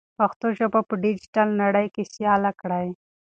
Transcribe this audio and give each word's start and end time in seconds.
پښتو 0.19 0.47
ژبه 0.57 0.79
په 0.87 0.93
ډیجیټل 1.03 1.47
نړۍ 1.63 1.87
کې 1.95 2.03
سیاله 2.13 2.51
کړئ. 2.61 2.87